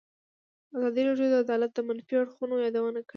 ازادي 0.75 1.01
راډیو 1.07 1.27
د 1.31 1.35
عدالت 1.45 1.71
د 1.73 1.79
منفي 1.87 2.15
اړخونو 2.17 2.63
یادونه 2.65 2.99
کړې. 3.07 3.09